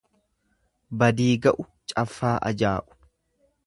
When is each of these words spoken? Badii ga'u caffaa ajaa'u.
Badii 1.03 1.29
ga'u 1.45 1.69
caffaa 1.95 2.35
ajaa'u. 2.53 3.03